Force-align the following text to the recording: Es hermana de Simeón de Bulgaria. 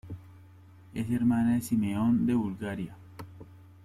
Es 0.95 1.07
hermana 1.11 1.53
de 1.53 1.61
Simeón 1.61 2.25
de 2.25 2.33
Bulgaria. 2.33 2.97